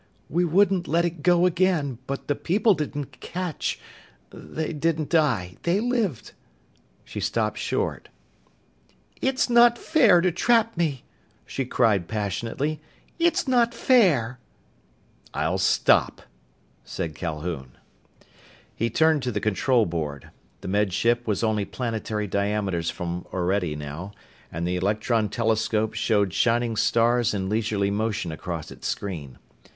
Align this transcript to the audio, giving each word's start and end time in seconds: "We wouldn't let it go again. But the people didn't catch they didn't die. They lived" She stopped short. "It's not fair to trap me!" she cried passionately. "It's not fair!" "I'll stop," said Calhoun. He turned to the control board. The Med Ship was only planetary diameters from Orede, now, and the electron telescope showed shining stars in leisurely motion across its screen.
"We 0.31 0.45
wouldn't 0.45 0.87
let 0.87 1.05
it 1.05 1.21
go 1.21 1.45
again. 1.45 1.99
But 2.07 2.27
the 2.27 2.33
people 2.33 2.73
didn't 2.73 3.19
catch 3.19 3.79
they 4.31 4.73
didn't 4.73 5.09
die. 5.11 5.57
They 5.61 5.79
lived" 5.79 6.31
She 7.05 7.19
stopped 7.19 7.59
short. 7.59 8.09
"It's 9.21 9.47
not 9.47 9.77
fair 9.77 10.19
to 10.21 10.31
trap 10.31 10.75
me!" 10.75 11.03
she 11.45 11.65
cried 11.65 12.07
passionately. 12.07 12.81
"It's 13.19 13.47
not 13.47 13.75
fair!" 13.75 14.39
"I'll 15.35 15.59
stop," 15.59 16.23
said 16.83 17.13
Calhoun. 17.13 17.73
He 18.75 18.89
turned 18.89 19.21
to 19.21 19.31
the 19.31 19.39
control 19.39 19.85
board. 19.85 20.31
The 20.61 20.67
Med 20.67 20.93
Ship 20.93 21.27
was 21.27 21.43
only 21.43 21.63
planetary 21.63 22.25
diameters 22.25 22.89
from 22.89 23.27
Orede, 23.31 23.77
now, 23.77 24.13
and 24.51 24.67
the 24.67 24.77
electron 24.77 25.29
telescope 25.29 25.93
showed 25.93 26.33
shining 26.33 26.75
stars 26.75 27.35
in 27.35 27.49
leisurely 27.49 27.91
motion 27.91 28.31
across 28.31 28.71
its 28.71 28.87
screen. 28.87 29.37